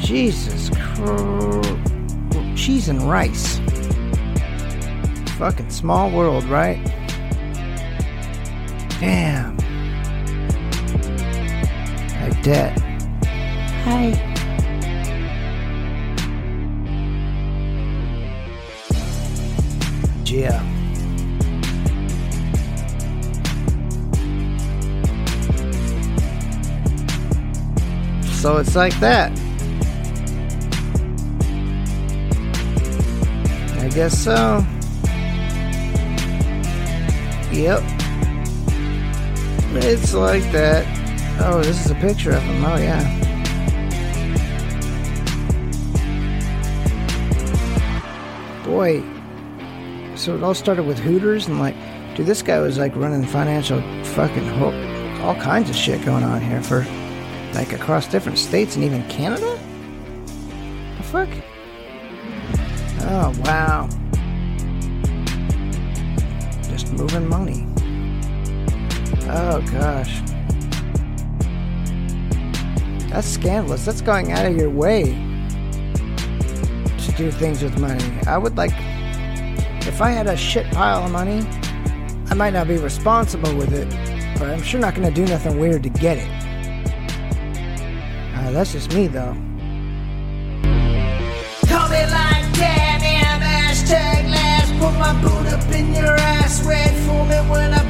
Jesus 0.00 0.70
Christ. 0.70 1.76
cheese 2.56 2.88
and 2.88 3.02
rice. 3.02 3.58
Fucking 5.36 5.68
small 5.68 6.10
world, 6.10 6.44
right? 6.44 6.82
Damn. 8.98 9.58
I 12.22 12.40
debt. 12.42 12.80
Hi. 13.84 14.27
So 28.48 28.56
it's 28.56 28.74
like 28.74 28.98
that. 29.00 29.30
I 33.78 33.88
guess 33.88 34.18
so. 34.18 34.64
Yep. 37.52 37.82
It's 39.74 40.14
like 40.14 40.50
that. 40.52 40.86
Oh, 41.42 41.60
this 41.62 41.84
is 41.84 41.90
a 41.90 41.94
picture 41.96 42.30
of 42.30 42.42
him. 42.42 42.64
Oh, 42.64 42.76
yeah. 42.78 43.04
Boy. 48.64 49.04
So 50.16 50.34
it 50.34 50.42
all 50.42 50.54
started 50.54 50.84
with 50.84 50.98
Hooters 50.98 51.48
and 51.48 51.60
like, 51.60 51.76
dude, 52.16 52.24
this 52.24 52.40
guy 52.40 52.60
was 52.60 52.78
like 52.78 52.96
running 52.96 53.26
financial 53.26 53.82
fucking 54.04 54.46
ho- 54.46 55.20
all 55.22 55.34
kinds 55.34 55.68
of 55.68 55.76
shit 55.76 56.02
going 56.02 56.24
on 56.24 56.40
here 56.40 56.62
for 56.62 56.86
like 57.58 57.72
across 57.72 58.06
different 58.06 58.38
states 58.38 58.76
and 58.76 58.84
even 58.84 59.02
Canada? 59.08 59.58
The 60.96 61.02
fuck? 61.02 61.28
Oh, 63.00 63.34
wow. 63.40 63.88
Just 66.70 66.92
moving 66.92 67.28
money. 67.28 67.66
Oh, 69.24 69.60
gosh. 69.72 70.20
That's 73.10 73.26
scandalous. 73.26 73.84
That's 73.84 74.02
going 74.02 74.30
out 74.30 74.46
of 74.46 74.56
your 74.56 74.70
way 74.70 75.06
to 76.96 77.12
do 77.16 77.32
things 77.32 77.64
with 77.64 77.76
money. 77.80 78.04
I 78.28 78.38
would 78.38 78.56
like, 78.56 78.70
if 79.84 80.00
I 80.00 80.10
had 80.10 80.28
a 80.28 80.36
shit 80.36 80.70
pile 80.70 81.04
of 81.04 81.10
money, 81.10 81.44
I 82.30 82.34
might 82.34 82.52
not 82.52 82.68
be 82.68 82.76
responsible 82.76 83.52
with 83.56 83.72
it, 83.72 83.88
but 84.38 84.48
I'm 84.48 84.62
sure 84.62 84.78
not 84.78 84.94
going 84.94 85.12
to 85.12 85.14
do 85.14 85.26
nothing 85.26 85.58
weird 85.58 85.82
to 85.82 85.88
get 85.88 86.18
it. 86.18 86.47
Uh, 88.48 88.52
that's 88.52 88.72
just 88.72 88.94
me, 88.94 89.06
though. 89.08 89.36
Call 91.68 91.86
me 91.92 92.02
like 92.16 92.48
hashtag 93.44 94.24
last. 94.30 94.72
Put 94.80 94.94
my 94.96 95.12
boot 95.20 95.52
up 95.52 95.70
in 95.74 95.94
your 95.94 96.16
ass. 96.16 96.64
Red 96.64 96.94
when 97.50 97.74
I. 97.74 97.88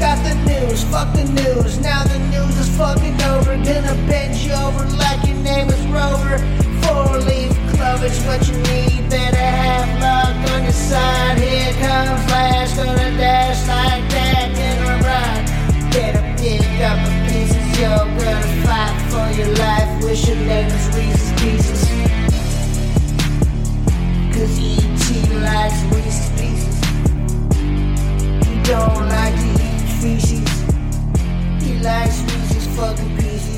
Got 0.00 0.22
the 0.24 0.34
news, 0.44 0.84
fuck 0.84 1.14
the 1.14 1.24
news. 1.24 1.80
Now 1.80 2.04
the 2.04 2.18
news 2.28 2.58
is 2.58 2.68
fucking 2.76 3.22
over. 3.22 3.56
Gonna 3.56 3.94
bend 4.06 4.34
you 4.36 4.52
over 4.52 4.84
like 4.98 5.26
your 5.26 5.38
name 5.38 5.68
is 5.68 5.86
Rover. 5.86 6.36
Four 6.82 7.20
leaf 7.20 7.52
what 8.26 8.46
you 8.46 8.56
need. 8.68 9.08
Better 9.08 9.36
have 9.36 9.88
luck 10.02 10.52
on 10.52 10.64
your 10.64 10.72
side. 10.72 11.38
Here 11.38 11.72
comes 11.80 12.24
Flash, 12.26 12.74
gonna 12.74 13.16
dash 13.16 13.66
like 13.68 14.10
that 14.10 14.52
ride. 15.02 15.46
Pick 16.36 16.80
up 16.82 17.23
you're 17.78 17.88
gonna 17.88 18.64
fight 18.64 18.96
for 19.10 19.26
your 19.38 19.52
life. 19.56 20.04
Wish 20.04 20.28
your 20.28 20.36
name 20.36 20.66
was 20.66 20.86
Reese's 20.96 21.32
Pieces. 21.40 21.82
Cause 24.34 24.58
E.T. 24.58 25.34
likes 25.40 25.80
Reese's 25.92 26.30
Pieces. 26.38 26.76
He 28.46 28.54
don't 28.62 29.08
like 29.08 29.34
to 29.34 29.50
eat 29.68 29.88
feces. 30.00 30.48
He 31.62 31.78
likes 31.80 32.20
Reese's 32.22 32.66
fucking 32.76 33.16
pieces. 33.16 33.53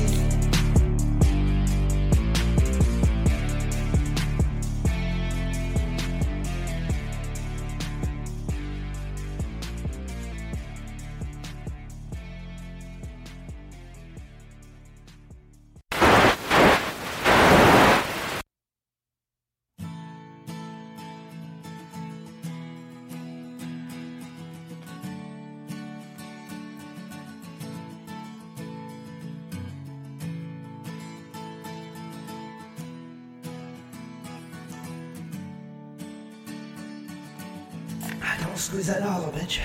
Don't 38.57 38.63
squeeze 38.63 38.87
that 38.87 39.03
olive, 39.03 39.35
bitch. 39.35 39.59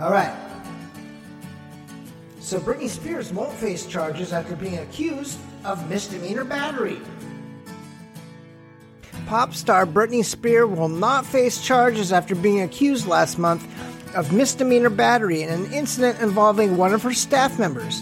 All 0.00 0.10
right. 0.10 0.34
So 2.40 2.58
Britney 2.58 2.88
Spears 2.88 3.34
won't 3.34 3.52
face 3.52 3.84
charges 3.84 4.32
after 4.32 4.56
being 4.56 4.78
accused 4.78 5.38
of 5.66 5.86
misdemeanor 5.90 6.44
battery. 6.44 6.98
Pop 9.26 9.52
star 9.52 9.84
Britney 9.84 10.24
Spears 10.24 10.70
will 10.70 10.88
not 10.88 11.26
face 11.26 11.60
charges 11.60 12.14
after 12.14 12.34
being 12.34 12.62
accused 12.62 13.06
last 13.06 13.38
month 13.38 13.68
of 14.16 14.32
misdemeanor 14.32 14.88
battery 14.88 15.42
in 15.42 15.50
an 15.50 15.70
incident 15.70 16.18
involving 16.20 16.78
one 16.78 16.94
of 16.94 17.02
her 17.02 17.12
staff 17.12 17.58
members. 17.58 18.00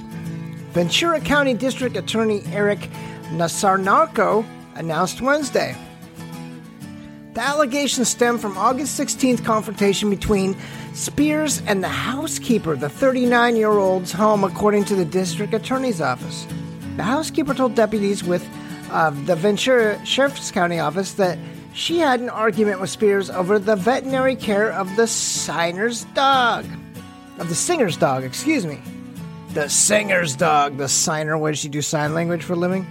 Ventura 0.71 1.21
County 1.21 1.53
District 1.53 1.97
Attorney 1.97 2.45
Eric 2.53 2.89
Nasarenko 3.33 4.47
announced 4.77 5.21
Wednesday. 5.21 5.77
The 7.39 7.45
allegations 7.45 8.09
stem 8.09 8.37
from 8.37 8.59
August 8.59 8.99
16th 8.99 9.45
confrontation 9.45 10.11
between 10.11 10.57
Spears 10.93 11.63
and 11.69 11.85
the 11.85 11.89
housekeeper, 11.89 12.75
the 12.75 12.89
39 12.89 13.55
year 13.55 13.71
old's 13.71 14.11
home, 14.11 14.43
according 14.43 14.87
to 14.87 14.97
the 14.97 15.05
district 15.05 15.55
attorney's 15.55 16.01
office. 16.01 16.49
The 16.97 17.05
housekeeper 17.05 17.55
told 17.55 17.77
deputies 17.77 18.25
with 18.25 18.45
uh, 18.91 19.11
the 19.11 19.37
Ventura 19.37 20.05
Sheriff's 20.05 20.51
County 20.51 20.81
office 20.81 21.13
that 21.13 21.39
she 21.75 22.01
had 22.01 22.19
an 22.19 22.29
argument 22.29 22.81
with 22.81 22.91
Spears 22.91 23.31
over 23.31 23.61
the 23.61 23.77
veterinary 23.77 24.35
care 24.35 24.73
of 24.73 24.97
the 24.97 25.07
signer's 25.07 26.07
dog. 26.07 26.67
Of 27.39 27.49
the 27.49 27.55
singer's 27.55 27.97
dog, 27.97 28.25
excuse 28.25 28.67
me. 28.67 28.81
The 29.55 29.69
singer's 29.69 30.35
dog, 30.35 30.77
the 30.77 30.89
signer. 30.89 31.39
What 31.39 31.51
did 31.51 31.59
she 31.59 31.69
do 31.69 31.83
sign 31.83 32.15
language 32.15 32.43
for 32.43 32.55
a 32.55 32.57
living? 32.57 32.85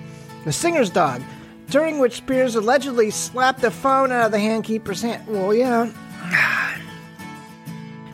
The 0.45 0.53
singer's 0.53 0.89
dog, 0.89 1.21
during 1.69 1.99
which 1.99 2.17
Spears 2.17 2.55
allegedly 2.55 3.11
slapped 3.11 3.61
the 3.61 3.71
phone 3.71 4.11
out 4.11 4.27
of 4.27 4.31
the 4.31 4.37
handkeeper's 4.37 5.01
hand. 5.01 5.27
Well, 5.27 5.53
yeah. 5.53 5.91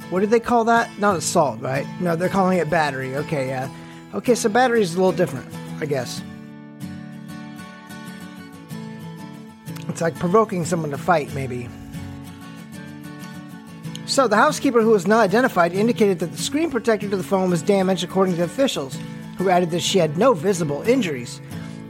What 0.10 0.20
did 0.20 0.30
they 0.30 0.40
call 0.40 0.66
that? 0.66 0.92
Not 1.00 1.16
assault, 1.16 1.60
right? 1.60 1.88
No, 2.00 2.16
they're 2.16 2.30
calling 2.30 2.60
it 2.60 2.70
battery. 2.70 3.16
Okay, 3.16 3.48
yeah. 3.48 3.68
Okay, 4.14 4.36
so 4.36 4.48
battery 4.48 4.84
is 4.84 4.94
a 4.94 4.98
little 4.98 5.12
different, 5.12 5.52
I 5.82 5.88
guess. 5.88 6.22
It's 9.90 10.02
like 10.02 10.14
provoking 10.20 10.66
someone 10.66 10.92
to 10.92 11.00
fight, 11.00 11.34
maybe. 11.34 11.68
So, 14.06 14.28
the 14.28 14.36
housekeeper 14.36 14.84
who 14.84 14.92
was 14.92 15.08
not 15.08 15.22
identified 15.22 15.74
indicated 15.74 16.20
that 16.20 16.32
the 16.32 16.38
screen 16.38 16.70
protector 16.70 17.10
to 17.10 17.18
the 17.18 17.24
phone 17.24 17.50
was 17.50 17.64
damaged, 17.64 18.04
according 18.04 18.36
to 18.36 18.44
officials, 18.44 18.96
who 19.40 19.50
added 19.50 19.72
that 19.72 19.82
she 19.82 19.98
had 19.98 20.16
no 20.18 20.36
visible 20.36 20.84
injuries. 20.84 21.42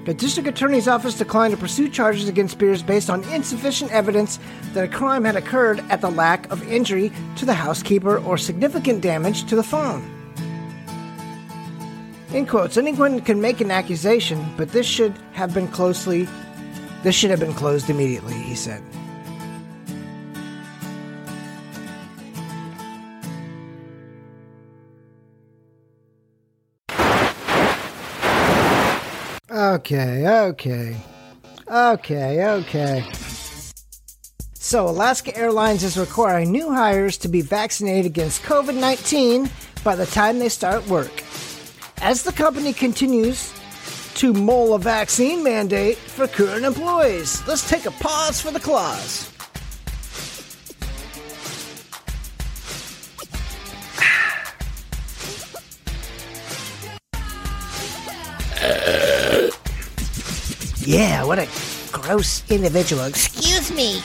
The 0.05 0.13
district 0.13 0.49
attorney's 0.49 0.87
office 0.87 1.17
declined 1.17 1.53
to 1.53 1.57
pursue 1.57 1.89
charges 1.89 2.27
against 2.27 2.53
Spears 2.53 2.83
based 2.83 3.09
on 3.09 3.23
insufficient 3.29 3.91
evidence 3.91 4.37
that 4.73 4.83
a 4.83 4.87
crime 4.87 5.23
had 5.23 5.35
occurred 5.35 5.79
at 5.89 6.01
the 6.01 6.11
lack 6.11 6.51
of 6.51 6.67
injury 6.69 7.11
to 7.37 7.45
the 7.45 7.53
housekeeper 7.53 8.17
or 8.19 8.37
significant 8.37 9.01
damage 9.01 9.45
to 9.45 9.55
the 9.55 9.63
phone. 9.63 10.03
In 12.33 12.45
quotes, 12.45 12.77
anyone 12.77 13.21
can 13.21 13.39
make 13.39 13.61
an 13.61 13.71
accusation, 13.71 14.43
but 14.57 14.69
this 14.69 14.87
should 14.87 15.13
have 15.33 15.53
been 15.53 15.67
closely 15.67 16.27
this 17.03 17.15
should 17.15 17.31
have 17.31 17.41
been 17.41 17.53
closed 17.53 17.89
immediately, 17.89 18.33
he 18.33 18.55
said. 18.55 18.81
Okay, 29.83 30.25
okay. 30.25 30.95
Okay, 31.67 32.45
okay. 32.45 33.05
So, 34.53 34.87
Alaska 34.87 35.35
Airlines 35.35 35.83
is 35.83 35.97
requiring 35.97 36.53
new 36.53 36.71
hires 36.71 37.17
to 37.17 37.27
be 37.27 37.41
vaccinated 37.41 38.05
against 38.05 38.43
COVID 38.43 38.79
19 38.79 39.49
by 39.83 39.97
the 39.97 40.05
time 40.05 40.39
they 40.39 40.47
start 40.47 40.87
work. 40.87 41.11
As 42.01 42.23
the 42.23 42.31
company 42.31 42.71
continues 42.71 43.51
to 44.15 44.31
mull 44.31 44.73
a 44.73 44.79
vaccine 44.79 45.43
mandate 45.43 45.97
for 45.97 46.27
current 46.27 46.63
employees. 46.63 47.45
Let's 47.45 47.69
take 47.69 47.85
a 47.85 47.91
pause 47.91 48.39
for 48.39 48.51
the 48.51 48.61
clause. 48.61 49.32
Yeah, 60.85 61.23
what 61.23 61.39
a 61.39 61.47
gross 61.91 62.43
individual. 62.51 63.05
Excuse 63.05 63.71
me. 63.71 64.01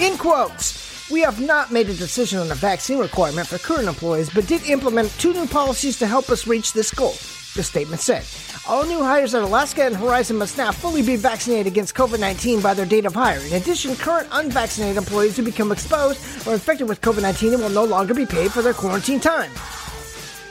In 0.00 0.16
quotes, 0.16 1.08
we 1.10 1.20
have 1.20 1.40
not 1.40 1.72
made 1.72 1.88
a 1.88 1.94
decision 1.94 2.38
on 2.38 2.50
a 2.50 2.54
vaccine 2.54 2.98
requirement 2.98 3.46
for 3.46 3.58
current 3.58 3.88
employees, 3.88 4.30
but 4.30 4.46
did 4.46 4.68
implement 4.68 5.10
two 5.18 5.32
new 5.32 5.46
policies 5.46 5.98
to 5.98 6.06
help 6.06 6.30
us 6.30 6.46
reach 6.46 6.72
this 6.72 6.90
goal. 6.92 7.14
The 7.54 7.62
statement 7.62 8.00
said, 8.00 8.24
all 8.68 8.84
new 8.84 9.02
hires 9.02 9.34
at 9.34 9.42
Alaska 9.42 9.84
and 9.84 9.94
Horizon 9.94 10.36
must 10.36 10.58
now 10.58 10.72
fully 10.72 11.02
be 11.02 11.16
vaccinated 11.16 11.68
against 11.68 11.94
COVID 11.94 12.18
19 12.18 12.60
by 12.60 12.74
their 12.74 12.86
date 12.86 13.06
of 13.06 13.14
hire. 13.14 13.38
In 13.40 13.52
addition, 13.52 13.94
current 13.94 14.28
unvaccinated 14.32 14.96
employees 14.96 15.36
who 15.36 15.44
become 15.44 15.70
exposed 15.70 16.46
or 16.46 16.54
infected 16.54 16.88
with 16.88 17.00
COVID 17.00 17.22
19 17.22 17.60
will 17.60 17.70
no 17.70 17.84
longer 17.84 18.14
be 18.14 18.26
paid 18.26 18.50
for 18.52 18.62
their 18.62 18.74
quarantine 18.74 19.20
time. 19.20 19.50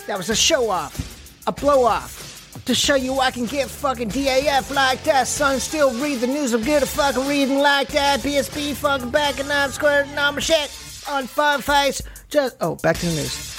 That 0.08 0.18
was 0.18 0.30
a 0.30 0.36
show 0.36 0.70
off, 0.70 1.44
a 1.48 1.52
blow 1.52 1.84
off. 1.84 2.33
To 2.66 2.74
show 2.74 2.96
you 2.96 3.20
I 3.20 3.32
can 3.32 3.46
get 3.46 3.70
fucking 3.70 4.10
DAF 4.10 4.74
like 4.74 5.04
that, 5.04 5.28
son. 5.28 5.60
Still 5.60 5.92
read 6.02 6.22
the 6.22 6.28
news. 6.28 6.54
I'm 6.54 6.64
good 6.64 6.82
at 6.82 6.88
fucking 6.88 7.28
reading 7.28 7.60
like 7.60 7.90
that. 7.90 8.22
BSB 8.22 8.74
fucking 8.76 9.10
backing 9.10 9.52
up, 9.52 9.72
squaring 9.72 10.14
number 10.16 10.40
shit 10.40 10.72
on 11.10 11.28
fun 11.28 11.62
face. 11.62 12.02
Just 12.30 12.56
oh, 12.62 12.76
back 12.76 12.98
to 12.98 13.06
the 13.06 13.12
news. 13.12 13.50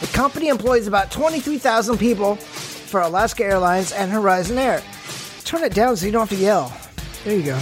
The 0.00 0.06
company 0.08 0.48
employs 0.48 0.86
about 0.86 1.10
23,000 1.10 1.98
people 1.98 2.36
for 2.36 3.00
Alaska 3.00 3.44
Airlines 3.44 3.92
and 3.92 4.10
Horizon 4.10 4.56
Air. 4.56 4.82
Turn 5.44 5.62
it 5.62 5.74
down 5.74 5.96
so 5.96 6.06
you 6.06 6.12
don't 6.12 6.28
have 6.28 6.38
to 6.38 6.42
yell. 6.42 6.74
There 7.24 7.36
you 7.36 7.42
go. 7.42 7.58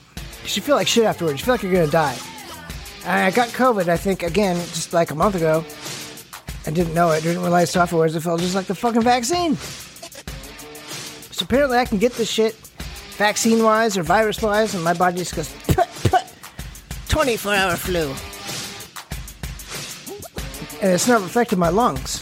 'Cause 0.42 0.54
you 0.56 0.62
feel 0.62 0.76
like 0.76 0.86
shit 0.86 1.04
afterwards. 1.04 1.40
You 1.40 1.44
feel 1.46 1.54
like 1.54 1.62
you're 1.62 1.72
gonna 1.72 1.86
die. 1.86 2.16
And 3.04 3.12
I 3.24 3.30
got 3.30 3.48
COVID, 3.50 3.88
I 3.88 3.96
think, 3.96 4.22
again, 4.22 4.56
just 4.56 4.92
like 4.92 5.10
a 5.10 5.14
month 5.14 5.36
ago. 5.36 5.64
I 6.66 6.70
didn't 6.72 6.94
know 6.94 7.10
it. 7.12 7.22
Didn't 7.22 7.42
realize 7.42 7.72
till 7.72 7.82
afterwards 7.82 8.14
it 8.16 8.20
felt 8.20 8.40
just 8.40 8.54
like 8.54 8.66
the 8.66 8.74
fucking 8.74 9.02
vaccine. 9.02 9.56
So 11.30 11.44
apparently 11.44 11.78
I 11.78 11.84
can 11.84 11.98
get 11.98 12.12
this 12.14 12.28
shit 12.28 12.54
vaccine 13.16 13.62
wise 13.62 13.96
or 13.96 14.02
virus 14.02 14.42
wise, 14.42 14.74
and 14.74 14.82
my 14.84 14.92
body 14.92 15.18
just 15.18 15.34
goes, 15.36 15.48
put, 15.68 15.86
put, 16.10 16.24
24 17.08 17.54
hour 17.54 17.76
flu. 17.76 18.12
And 20.82 20.92
it's 20.92 21.08
never 21.08 21.24
affected 21.24 21.58
my 21.58 21.70
lungs. 21.70 22.20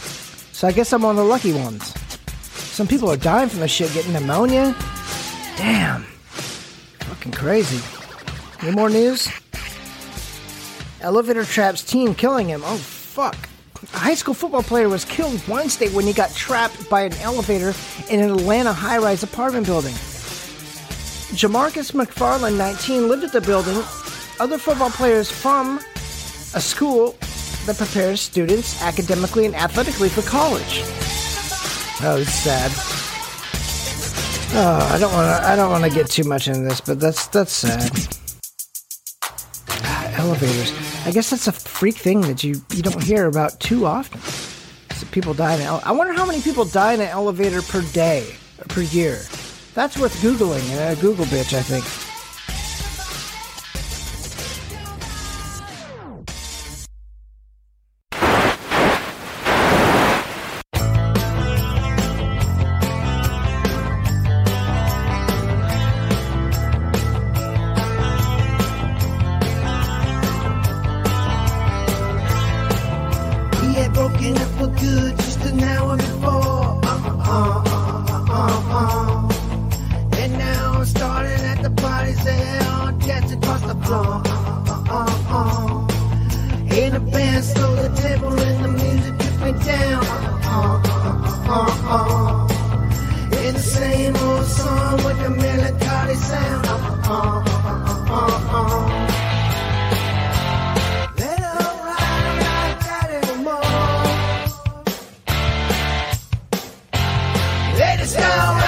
So 0.53 0.67
I 0.67 0.71
guess 0.71 0.93
I'm 0.93 1.01
one 1.01 1.11
of 1.11 1.17
the 1.17 1.23
lucky 1.23 1.53
ones. 1.53 1.93
Some 2.53 2.87
people 2.87 3.09
are 3.11 3.17
dying 3.17 3.49
from 3.49 3.59
this 3.59 3.71
shit, 3.71 3.93
getting 3.93 4.13
pneumonia. 4.13 4.75
Damn. 5.57 6.03
Fucking 6.03 7.33
crazy. 7.33 7.81
Any 8.61 8.75
more 8.75 8.89
news? 8.89 9.29
Elevator 11.01 11.43
traps 11.43 11.83
teen 11.83 12.15
killing 12.15 12.47
him. 12.47 12.61
Oh, 12.65 12.77
fuck. 12.77 13.35
A 13.93 13.97
high 13.97 14.13
school 14.13 14.33
football 14.33 14.63
player 14.63 14.89
was 14.89 15.05
killed 15.05 15.45
Wednesday 15.47 15.89
when 15.89 16.05
he 16.05 16.13
got 16.13 16.33
trapped 16.33 16.89
by 16.89 17.01
an 17.01 17.13
elevator 17.15 17.73
in 18.09 18.21
an 18.21 18.31
Atlanta 18.31 18.73
high 18.73 18.97
rise 18.97 19.23
apartment 19.23 19.65
building. 19.65 19.93
Jamarcus 21.35 21.91
McFarland, 21.91 22.57
19, 22.57 23.09
lived 23.09 23.23
at 23.23 23.33
the 23.33 23.41
building. 23.41 23.77
Other 24.39 24.57
football 24.57 24.89
players 24.89 25.29
from 25.29 25.79
a 26.55 26.61
school 26.61 27.15
that 27.65 27.77
prepares 27.77 28.21
students 28.21 28.81
academically 28.81 29.45
and 29.45 29.55
athletically 29.55 30.09
for 30.09 30.21
college. 30.23 30.81
Oh, 32.01 32.17
it's 32.19 32.31
sad. 32.33 32.71
Oh, 34.57 34.89
I 34.93 34.97
don't 34.99 35.11
want 35.11 35.41
to. 35.43 35.47
I 35.49 35.55
don't 35.55 35.71
want 35.71 35.83
to 35.83 35.89
get 35.89 36.07
too 36.09 36.23
much 36.23 36.47
into 36.47 36.61
this, 36.61 36.81
but 36.81 36.99
that's 36.99 37.27
that's 37.27 37.51
sad. 37.51 37.91
Ah, 39.69 40.13
elevators. 40.17 40.71
I 41.05 41.11
guess 41.11 41.29
that's 41.29 41.47
a 41.47 41.51
freak 41.51 41.95
thing 41.95 42.21
that 42.21 42.43
you 42.43 42.61
you 42.73 42.81
don't 42.81 43.01
hear 43.03 43.25
about 43.27 43.59
too 43.59 43.85
often. 43.85 44.21
So 44.95 45.05
people 45.07 45.33
die 45.33 45.55
in. 45.55 45.61
Ele- 45.61 45.81
I 45.83 45.91
wonder 45.91 46.13
how 46.13 46.25
many 46.25 46.41
people 46.41 46.63
die 46.65 46.93
in 46.93 47.01
an 47.01 47.09
elevator 47.09 47.61
per 47.61 47.81
day 47.91 48.35
per 48.69 48.81
year. 48.81 49.19
That's 49.73 49.97
worth 49.97 50.15
googling. 50.21 50.63
A 50.91 50.95
Google 51.01 51.25
bitch, 51.25 51.53
I 51.57 51.61
think. 51.61 51.83
They 108.05 108.21
just 108.21 108.64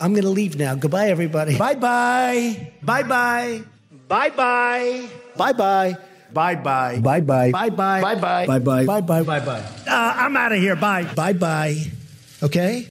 I'm 0.00 0.12
going 0.12 0.24
to 0.24 0.30
leave 0.30 0.56
now. 0.58 0.74
Goodbye, 0.74 1.08
everybody. 1.08 1.56
Bye 1.58 1.74
bye. 1.74 2.72
Bye 2.82 3.02
bye. 3.02 3.62
Bye 4.08 4.30
bye. 4.30 5.18
Bye 5.36 5.52
bye. 5.52 5.96
Bye 6.32 6.54
bye. 6.54 7.00
Bye 7.00 7.20
bye. 7.20 7.50
Bye 7.50 7.70
bye. 7.70 8.00
Bye 8.00 8.14
bye. 8.14 8.46
Bye 8.46 8.58
bye. 8.58 8.84
Bye 8.86 9.00
bye. 9.00 9.22
Bye 9.22 9.40
bye. 9.40 9.62
I'm 9.86 10.36
out 10.36 10.52
of 10.52 10.58
here. 10.58 10.76
Bye. 10.76 11.04
Bye 11.14 11.32
bye. 11.34 11.76
Okay? 12.42 12.88